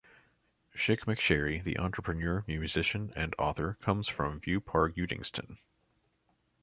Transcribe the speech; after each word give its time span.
Chic 0.73 1.01
McSherry, 1.05 1.63
the 1.63 1.77
entrepreneur, 1.77 2.43
musician 2.47 3.13
and 3.15 3.35
author 3.37 3.77
comes 3.81 4.07
from 4.07 4.41
Viewpark, 4.41 4.95
Uddingston. 4.97 5.59